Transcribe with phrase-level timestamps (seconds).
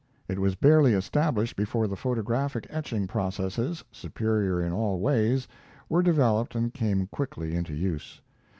[0.27, 5.47] It was barely established before the photographic etching processes, superior in all ways,
[5.89, 8.19] were developed and came quickly into use.